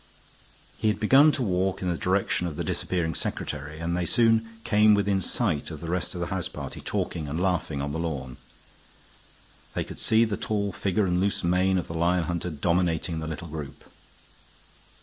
[0.79, 4.49] He had begun to walk in the direction of the disappearing secretary, and they soon
[4.63, 7.99] came within sight of the rest of the house party talking and laughing on the
[7.99, 8.37] lawn.
[9.75, 13.27] They could see the tall figure and loose mane of the lion hunter dominating the
[13.27, 13.83] little group.